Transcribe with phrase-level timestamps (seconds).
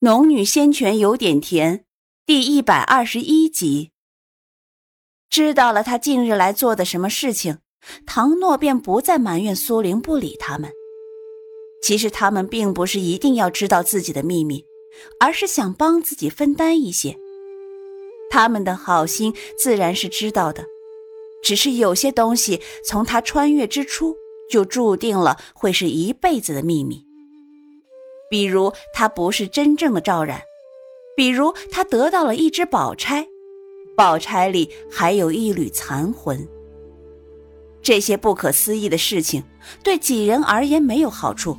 [0.00, 1.84] 农女仙泉有点甜，
[2.24, 3.90] 第一百二十一集。
[5.28, 7.58] 知道了他近日来做的什么事情，
[8.06, 10.70] 唐诺便不再埋怨苏玲不理他们。
[11.82, 14.64] 其实他们并不是一定要知道自己的秘密，
[15.18, 17.18] 而是想帮自己分担一些。
[18.30, 20.64] 他们的好心自然是知道的，
[21.42, 24.14] 只是有些东西从他穿越之初
[24.48, 27.07] 就注定了会是一辈子的秘密。
[28.28, 30.40] 比如他不是真正的赵冉，
[31.16, 33.26] 比如他得到了一只宝钗，
[33.96, 36.46] 宝钗里还有一缕残魂。
[37.80, 39.42] 这些不可思议的事情
[39.82, 41.56] 对几人而言没有好处，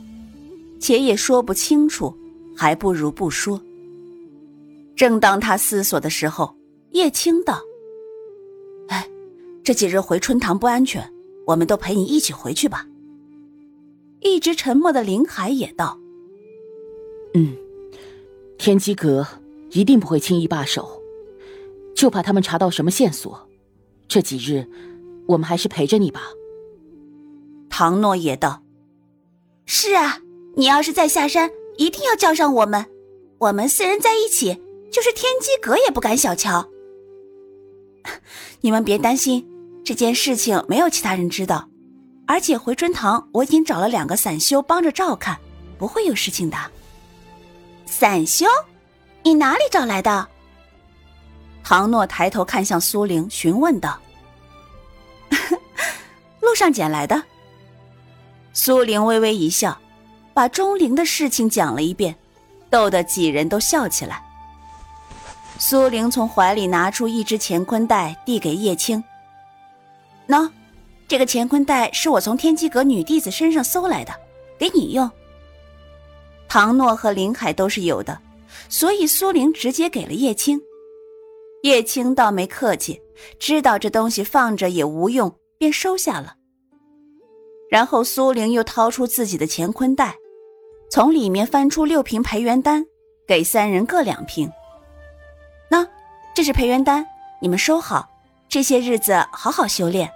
[0.80, 2.16] 且也说不清楚，
[2.56, 3.60] 还不如不说。
[4.96, 6.54] 正当他思索的时候，
[6.92, 7.60] 叶青道
[8.90, 9.10] ：“哎，
[9.64, 11.12] 这几日回春堂不安全，
[11.48, 12.86] 我们都陪你一起回去吧。”
[14.22, 15.98] 一直沉默的林海也道。
[17.34, 17.56] 嗯，
[18.58, 19.28] 天机阁
[19.72, 21.02] 一定不会轻易罢手，
[21.96, 23.48] 就怕他们查到什么线索。
[24.08, 24.68] 这几日，
[25.28, 26.24] 我们还是陪着你吧。
[27.70, 28.64] 唐诺也道
[29.68, 30.20] ：“是啊，
[30.56, 32.86] 你要是再下山，一定要叫上我们。
[33.38, 34.60] 我们四人在一起，
[34.92, 36.68] 就是天机阁也不敢小瞧。
[38.62, 39.48] 你们别担心，
[39.86, 41.70] 这件事情没有其他人知道，
[42.26, 45.38] 而且回春堂我已经找了两个散修帮着照看，
[45.78, 46.58] 不会有事情的。”
[47.90, 48.46] 散修，
[49.24, 50.28] 你哪里找来的？
[51.64, 54.00] 唐诺抬头看向苏玲，询问道
[56.40, 57.22] ：“路上捡来的。”
[58.54, 59.78] 苏玲微微一笑，
[60.34, 62.16] 把钟灵的事情讲了一遍，
[62.70, 64.24] 逗得几人都笑起来。
[65.58, 69.04] 苏玲从怀里拿出一只乾坤袋，递给叶青
[70.30, 70.50] ：“喏，
[71.08, 74.14] 这个乾坤袋是我从天机阁女弟子身上搜来的，
[74.58, 75.10] 给你用。”
[76.50, 78.20] 唐诺和林海都是有的，
[78.68, 80.60] 所以苏玲直接给了叶青。
[81.62, 83.00] 叶青倒没客气，
[83.38, 86.36] 知道这东西放着也无用，便收下了。
[87.70, 90.16] 然后苏玲又掏出自己的乾坤袋，
[90.90, 92.84] 从里面翻出六瓶培元丹，
[93.28, 94.52] 给三人各两瓶。
[95.70, 95.88] 那
[96.34, 97.06] 这是培元丹，
[97.40, 98.10] 你们收好，
[98.48, 100.10] 这些日子好好修炼。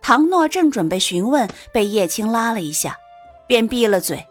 [0.00, 2.96] 唐诺正准备询问，被叶青拉了一下，
[3.48, 4.24] 便闭了嘴。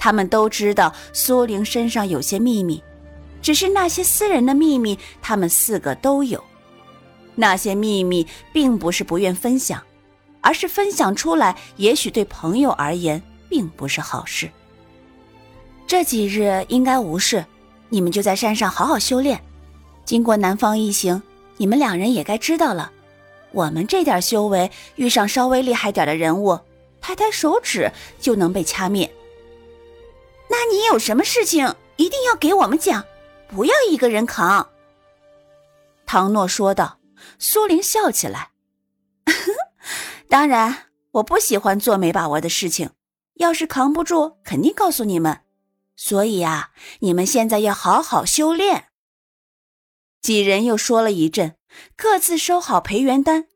[0.00, 2.82] 他们都知道苏玲身上有些秘密，
[3.42, 6.42] 只是那些私人的秘密，他们四个都有。
[7.34, 9.82] 那些秘密并不是不愿分享，
[10.40, 14.50] 而是分享出来，也许对朋友而言并不是好事。
[15.86, 17.44] 这几日应该无事，
[17.90, 19.38] 你们就在山上好好修炼。
[20.06, 21.22] 经过南方一行，
[21.58, 22.90] 你们两人也该知道了，
[23.52, 26.58] 我们这点修为，遇上稍微厉害点的人物，
[27.02, 29.10] 抬抬手指就能被掐灭。
[30.50, 33.04] 那你有什么事情一定要给我们讲，
[33.48, 34.68] 不要一个人扛。”
[36.04, 36.98] 唐诺说道。
[37.38, 38.50] 苏玲笑起来
[40.28, 42.90] ：“当然，我不喜欢做没把握的事情。
[43.34, 45.42] 要是扛不住，肯定告诉你们。
[45.96, 48.88] 所以啊，你们现在要好好修炼。”
[50.22, 51.56] 几人又说了一阵，
[51.94, 53.48] 各自收好培元丹。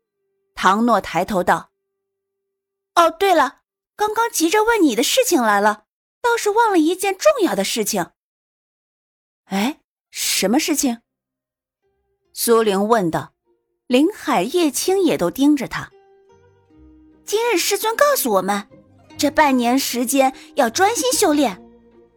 [0.55, 1.71] 唐诺抬头道
[2.97, 3.61] ：“哦，对了，
[3.97, 5.84] 刚刚急着问你的事情来了。”
[6.25, 8.07] 倒是忘了一件重要的事情。
[9.45, 9.81] 哎，
[10.11, 11.03] 什么事情？
[12.33, 13.35] 苏玲问道。
[13.87, 15.91] 林海、叶青也都盯着他。
[17.27, 18.67] 今日师尊告诉我们，
[19.19, 21.63] 这半年时间要专心修炼。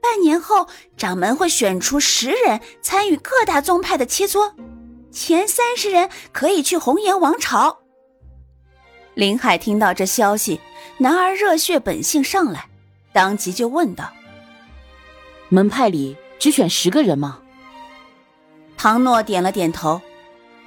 [0.01, 4.53] 半年后，掌门会选出十人参与各大宗派的切磋，
[5.11, 7.79] 前三十人可以去红颜王朝。
[9.13, 10.61] 林海听到这消息，
[10.99, 12.69] 男儿热血本性上来。
[13.13, 14.11] 当即就问道
[15.49, 17.39] ：“门派里只选十个人吗？”
[18.77, 19.99] 唐诺点了点头。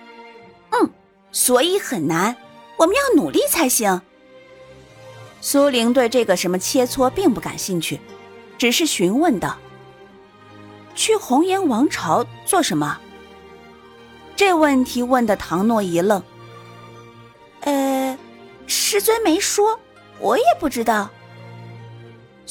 [0.70, 0.90] “嗯，
[1.30, 2.36] 所以很难，
[2.76, 4.02] 我们要努力才行。”
[5.40, 8.00] 苏玲对这个什么切磋并不感兴趣，
[8.58, 9.56] 只是询问道
[10.94, 12.98] ：“去红颜王朝做什么？”
[14.34, 16.22] 这问题问的唐诺一愣。
[17.60, 18.18] “呃，
[18.66, 19.78] 师尊没说，
[20.18, 21.08] 我也不知道。”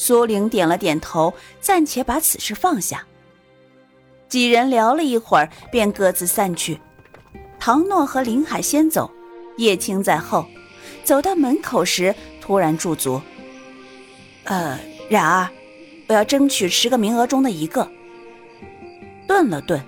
[0.00, 3.06] 苏玲点了点头，暂且把此事放下。
[4.30, 6.80] 几人聊了一会儿，便各自散去。
[7.58, 9.10] 唐诺和林海先走，
[9.58, 10.46] 叶青在后。
[11.04, 13.20] 走到门口时，突然驻足
[14.44, 14.80] ：“呃，
[15.10, 15.50] 冉儿，
[16.06, 17.86] 我要争取十个名额中的一个。”
[19.28, 19.78] 顿了顿，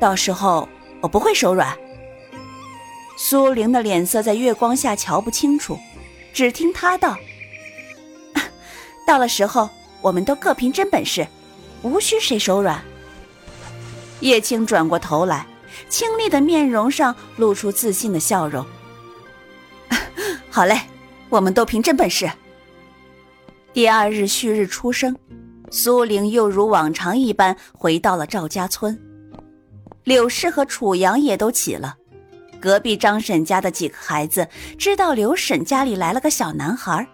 [0.00, 0.68] 到时候
[1.00, 1.78] 我不会手软。
[3.16, 5.78] 苏玲的脸色在月光下瞧不清楚，
[6.32, 7.16] 只听他道。
[9.10, 9.68] 到了时候，
[10.00, 11.26] 我们都各凭真本事，
[11.82, 12.80] 无需谁手软。
[14.20, 15.44] 叶青转过头来，
[15.88, 18.64] 清丽的面容上露出自信的笑容。
[20.48, 20.82] 好嘞，
[21.28, 22.30] 我们都凭真本事。
[23.72, 25.16] 第二日旭日初升，
[25.72, 28.96] 苏玲又如往常一般回到了赵家村。
[30.04, 31.96] 柳氏和楚阳也都起了。
[32.60, 34.46] 隔壁张婶家的几个孩子
[34.78, 37.04] 知道刘婶家里来了个小男孩，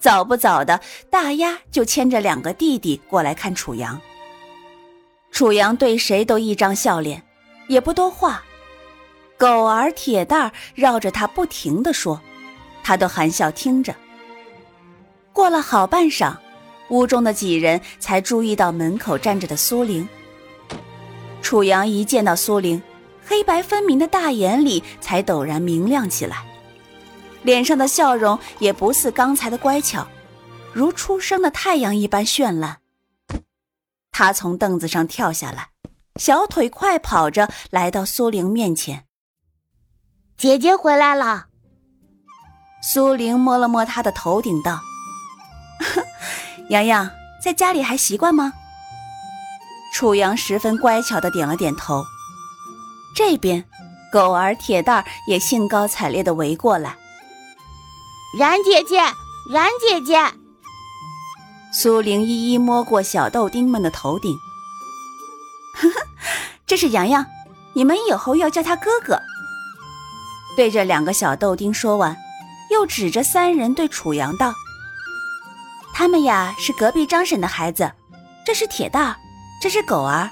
[0.00, 0.80] 早不早的
[1.10, 4.00] 大丫就牵着两个弟弟过来看楚阳。
[5.30, 7.22] 楚阳对谁都一张笑脸，
[7.68, 8.42] 也不多话。
[9.38, 12.20] 狗儿铁蛋儿绕着他不停的说，
[12.82, 13.94] 他都含笑听着。
[15.32, 16.34] 过了好半晌，
[16.88, 20.08] 屋中的几人才注意到门口站着的苏玲。
[21.40, 22.82] 楚阳一见到苏玲，
[23.24, 26.44] 黑白分明的大眼里才陡然明亮起来，
[27.42, 30.06] 脸上的笑容也不似刚才的乖巧，
[30.72, 32.78] 如初升的太阳一般绚烂。
[34.12, 35.68] 他从凳子上跳下来，
[36.16, 39.04] 小腿快跑着来到苏玲面前。
[40.36, 41.46] 姐姐回来了。
[42.82, 44.80] 苏玲摸了摸他的头顶，道
[46.70, 47.10] ：“洋洋，
[47.42, 48.52] 在家里还习惯吗？”
[49.92, 52.04] 楚阳十分乖巧的点了点头。
[53.14, 53.64] 这边，
[54.12, 56.96] 狗儿铁蛋儿也兴高采烈的围过来。
[58.32, 58.98] 然姐姐，
[59.50, 60.16] 然姐姐。
[61.72, 64.36] 苏玲一一摸过小豆丁们的头顶，
[65.74, 65.94] 呵呵，
[66.64, 67.26] 这是洋洋，
[67.72, 69.18] 你们以后要叫他哥哥。
[70.56, 72.16] 对着两个小豆丁说完，
[72.70, 74.54] 又指着三人对楚阳道
[75.92, 77.90] ：“他们呀是隔壁张婶的孩子，
[78.46, 79.16] 这是铁蛋，
[79.60, 80.30] 这是狗儿，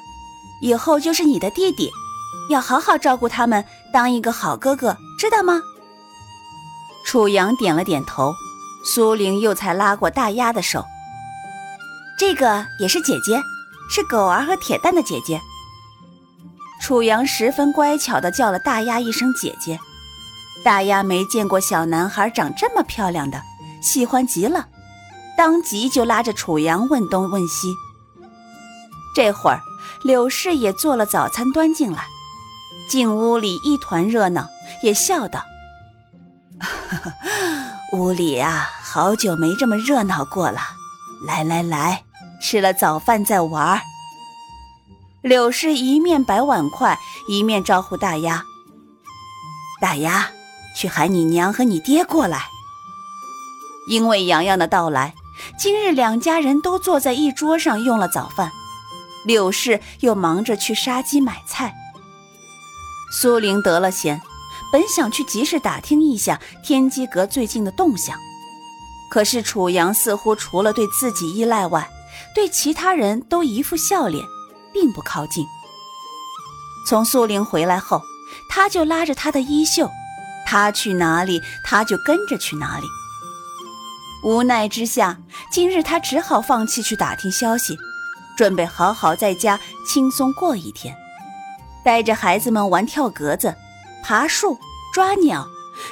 [0.63, 1.91] 以后就是你的弟弟，
[2.49, 5.61] 要好好照顾他们，当一个好哥哥，知道吗？”
[7.11, 8.35] 楚阳点了点头，
[8.85, 10.85] 苏玲又才拉过大丫的手。
[12.19, 13.41] 这个也是姐姐，
[13.89, 15.41] 是狗儿和铁蛋的姐姐。
[16.83, 19.81] 楚阳十分乖巧的叫了大丫一声姐姐，
[20.63, 23.41] 大丫没见过小男孩长这么漂亮的，
[23.81, 24.69] 喜欢极了，
[25.35, 27.73] 当即就拉着楚阳问东问西。
[29.17, 29.63] 这会儿
[30.03, 32.05] 柳氏也做了早餐端进来，
[32.91, 34.47] 进屋里一团热闹，
[34.83, 35.43] 也笑道
[37.93, 40.61] ：“屋里啊，好久没这么热闹过了，
[41.27, 42.05] 来来来。”
[42.41, 43.83] 吃了早饭再玩。
[45.23, 46.97] 柳氏一面摆碗筷，
[47.27, 48.45] 一面招呼大丫
[49.83, 50.29] ：“大丫，
[50.77, 52.47] 去喊你娘和你爹过来。”
[53.91, 55.15] 因为洋洋的到来，
[55.59, 58.53] 今日两家人都坐在一桌上用了早饭。
[59.27, 61.75] 柳氏又忙着去杀鸡买菜。
[63.11, 64.23] 苏玲得了闲，
[64.71, 68.17] 本想去集市打听一下天机阁最近的动向，
[69.11, 71.89] 可是楚阳似乎除了对自己依赖外，
[72.35, 74.23] 对其他人都一副笑脸，
[74.73, 75.47] 并不靠近。
[76.87, 78.03] 从苏玲回来后，
[78.51, 79.91] 他就拉着她的衣袖，
[80.47, 82.87] 她去哪里，他就跟着去哪里。
[84.25, 85.19] 无奈之下，
[85.51, 87.79] 今日他只好放弃去打听消息，
[88.37, 90.95] 准备好好在家轻松过一天，
[91.85, 93.55] 带着孩子们玩跳格子、
[94.09, 94.59] 爬树、
[94.91, 95.47] 抓鸟，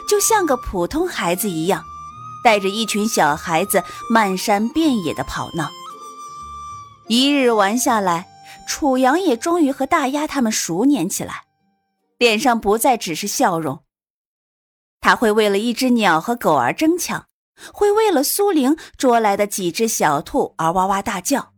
[0.08, 1.84] 就像个普通孩子一样，
[2.42, 5.68] 带着一群小孩子漫山遍野的跑闹。
[7.08, 8.26] 一日玩下来，
[8.66, 11.42] 楚阳也终于和大丫他们熟稔起来，
[12.16, 13.82] 脸上不再只是笑容。
[15.02, 17.26] 他会为了一只鸟和狗儿争抢，
[17.70, 21.52] 会为了苏玲捉来的几只小兔而哇哇大叫。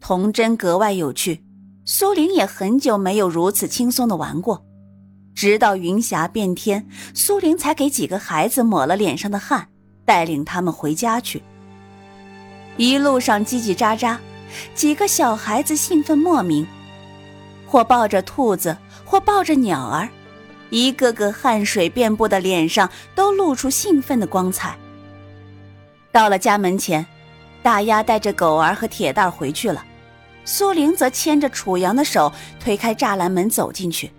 [0.00, 1.44] 童真格外有趣，
[1.84, 4.64] 苏玲也很久没有如此轻松的玩过。
[5.34, 9.68] 直到云霞变天，苏玲才给几个孩子抹了脸上的汗，
[10.04, 11.42] 带领他们回家去。
[12.76, 14.16] 一路上叽叽喳喳，
[14.74, 16.66] 几个小孩子兴奋莫名，
[17.66, 20.08] 或抱着兔子，或抱着鸟儿，
[20.70, 24.76] 一个个汗水遍布的脸上都露出兴奋的光彩。
[26.10, 27.04] 到了家门前，
[27.62, 29.84] 大丫带着狗儿和铁蛋回去了，
[30.44, 34.10] 苏玲则牵着楚阳的手推开栅栏门走进去。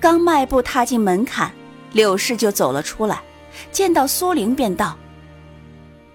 [0.00, 1.50] 刚迈步踏进门槛，
[1.92, 3.20] 柳氏就走了出来，
[3.72, 4.96] 见到苏玲便道。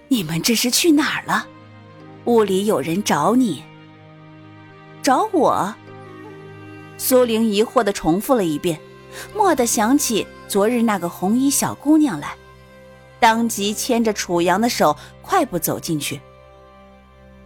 [0.08, 1.46] 你们这是去哪儿了？
[2.24, 3.62] 屋里有人找你。
[5.02, 5.74] 找我？
[6.96, 8.80] 苏玲疑惑的重复了一遍，
[9.34, 12.34] 蓦地想起昨日那个红衣小姑娘来，
[13.20, 16.18] 当即牵着楚阳的手快步走进去。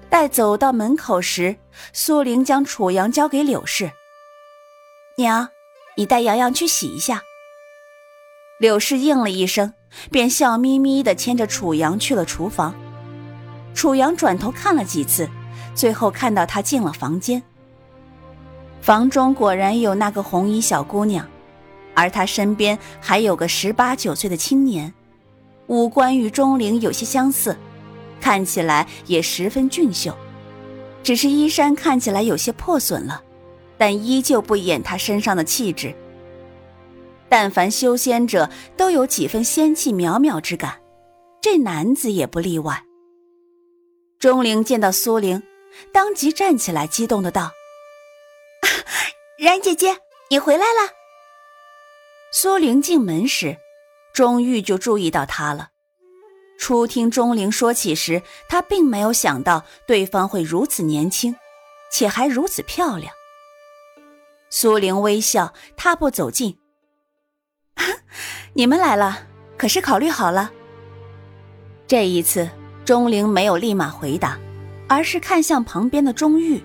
[0.09, 1.57] 待走到门口时，
[1.93, 3.91] 苏玲将楚阳交给柳氏
[5.19, 5.49] ：“娘，
[5.99, 7.23] 你带洋洋去洗一下。”
[8.59, 9.75] 柳氏应了一声。
[10.11, 12.75] 便笑眯眯地牵着楚阳去了厨房。
[13.75, 15.29] 楚阳转头看了几次，
[15.75, 17.43] 最后看到他进了房间。
[18.83, 21.27] 房中果然有那个红衣小姑娘，
[21.95, 24.93] 而她身边还有个十八九岁的青年，
[25.69, 27.57] 五官与钟灵有些相似，
[28.21, 30.15] 看起来也十分俊秀，
[31.03, 33.23] 只是衣衫看起来有些破损了，
[33.79, 35.95] 但依旧不掩他身上的气质。
[37.31, 40.81] 但凡修仙者都有几分仙气渺渺之感，
[41.41, 42.85] 这男子也不例外。
[44.19, 45.43] 钟灵见到苏玲，
[45.93, 47.53] 当即站起来，激动的道。
[49.39, 49.97] 然姐姐，
[50.31, 50.91] 你回来了。
[52.33, 53.57] 苏玲进门时，
[54.13, 55.69] 钟玉就注意到她了。
[56.59, 61.37] 初听钟灵说起时，她并没有想到对方会如此年轻，
[61.93, 63.15] 且还如此漂亮。
[64.51, 66.57] 苏玲微笑，踏步走近。
[68.55, 69.27] 你们来了，
[69.57, 70.51] 可是考虑好了？
[71.87, 72.49] 这一次，
[72.85, 74.39] 钟灵没有立马回答，
[74.89, 76.63] 而是看向旁边的钟玉。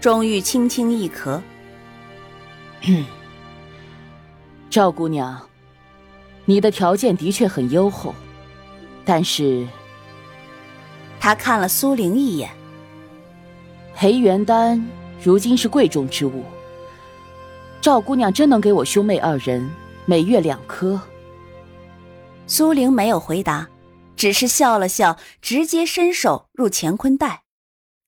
[0.00, 1.40] 钟玉轻轻一咳
[4.70, 5.40] ：“赵姑娘，
[6.44, 8.14] 你的条件的确很优厚，
[9.04, 9.66] 但是……”
[11.20, 12.50] 他看了苏玲一眼。
[13.94, 14.86] 裴元丹
[15.22, 16.44] 如今是贵重之物，
[17.80, 19.68] 赵姑娘真能给我兄妹二人
[20.04, 21.00] 每月两颗？
[22.46, 23.68] 苏玲没有回答，
[24.14, 27.42] 只是笑了笑，直接伸手入乾坤袋。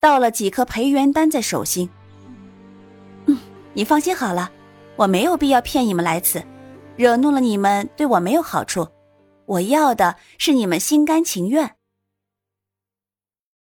[0.01, 1.91] 倒了几颗培元丹在手心。
[3.27, 3.37] 嗯，
[3.73, 4.51] 你放心好了，
[4.95, 6.41] 我没有必要骗你们来此，
[6.95, 8.87] 惹怒了你们对我没有好处。
[9.47, 11.78] 我要的是你们心甘情愿。